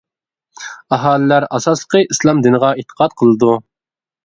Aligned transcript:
ئاھالىلەر، 0.97 1.45
ئاساسلىقى، 1.57 2.03
ئىسلام 2.15 2.43
دىنىغا 2.49 2.73
ئېتىقاد 2.83 3.17
قىلىدۇ. 3.23 3.55